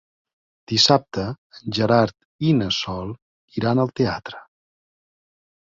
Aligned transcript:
Dissabte 0.71 1.25
en 1.59 1.77
Gerard 1.79 2.17
i 2.49 2.55
na 2.63 2.71
Sol 2.79 3.15
iran 3.61 3.87
al 3.87 3.95
teatre. 4.03 4.45